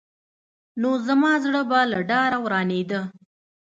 نو 0.81 0.89
زما 1.07 1.31
زړه 1.43 1.61
به 1.69 1.79
له 1.91 1.99
ډاره 2.09 2.37
ورانېده. 2.45 3.01